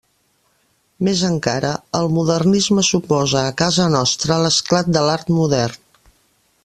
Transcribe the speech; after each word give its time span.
Més 1.07 1.19
encara, 1.27 1.73
el 1.99 2.09
modernisme 2.15 2.85
suposa, 2.89 3.43
a 3.43 3.53
casa 3.63 3.87
nostra, 3.97 4.39
l'esclat 4.47 4.91
de 4.97 5.05
l'art 5.11 5.31
modern. 5.41 6.11